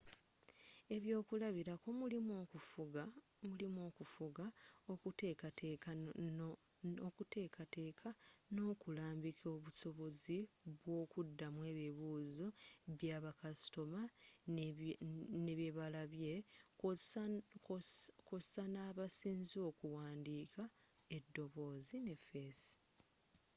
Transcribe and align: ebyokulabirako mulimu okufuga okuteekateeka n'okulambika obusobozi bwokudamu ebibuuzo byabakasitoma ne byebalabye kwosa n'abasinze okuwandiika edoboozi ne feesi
ebyokulabirako 0.95 1.87
mulimu 3.45 3.81
okufuga 3.91 4.45
okuteekateeka 7.07 8.09
n'okulambika 8.55 9.45
obusobozi 9.55 10.37
bwokudamu 10.81 11.61
ebibuuzo 11.71 12.47
byabakasitoma 12.97 14.01
ne 15.45 15.49
byebalabye 15.57 16.33
kwosa 18.33 18.63
n'abasinze 18.73 19.57
okuwandiika 19.69 20.61
edoboozi 21.17 21.95
ne 22.05 22.15
feesi 22.25 22.75